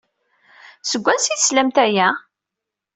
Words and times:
Seg 0.89 1.01
wansi 1.03 1.29
ay 1.31 1.37
d-teslamt 1.37 1.77
aya? 1.85 2.09